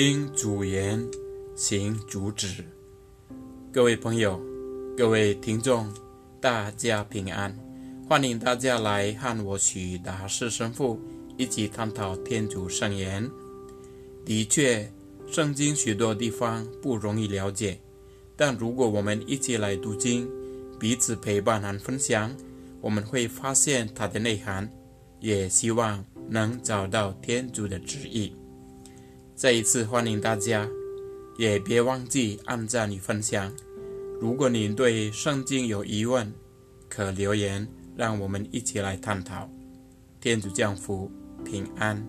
[0.00, 1.04] 听主言，
[1.56, 2.64] 行主旨。
[3.72, 4.40] 各位朋友，
[4.96, 5.92] 各位听众，
[6.40, 7.52] 大家平安！
[8.08, 11.00] 欢迎大家来和我许达士神父
[11.36, 13.28] 一起探讨天主圣言。
[14.24, 14.88] 的确，
[15.26, 17.76] 圣经许多地方不容易了解，
[18.36, 20.30] 但如果我们一起来读经，
[20.78, 22.32] 彼此陪伴和分享，
[22.80, 24.72] 我们会发现它的内涵。
[25.18, 28.32] 也希望能找到天主的旨意。
[29.38, 30.68] 再一次欢迎大家，
[31.36, 33.52] 也别忘记按赞与分享。
[34.20, 36.34] 如果您对圣经有疑问，
[36.88, 37.64] 可留言，
[37.96, 39.48] 让我们一起来探讨。
[40.20, 41.08] 天主降福，
[41.44, 42.04] 平安。